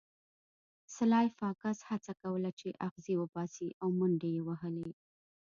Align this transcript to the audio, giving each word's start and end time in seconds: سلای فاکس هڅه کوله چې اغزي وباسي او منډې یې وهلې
سلای 0.95 1.27
فاکس 1.39 1.77
هڅه 1.89 2.13
کوله 2.21 2.49
چې 2.59 2.69
اغزي 2.87 3.15
وباسي 3.17 3.69
او 3.81 3.89
منډې 3.99 4.29
یې 4.35 4.41
وهلې 4.47 4.89